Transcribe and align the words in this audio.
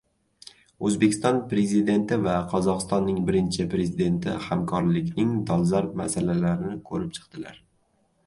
O‘zbekiston 0.87 1.35
Prezidenti 1.49 2.17
va 2.27 2.37
Qozog‘istonning 2.53 3.19
Birinchi 3.27 3.67
Prezidenti 3.73 4.33
hamkorlikning 4.45 5.35
dolzarb 5.51 5.95
masalalarini 6.03 6.73
ko‘rib 6.89 7.13
chiqdilar 7.19 7.61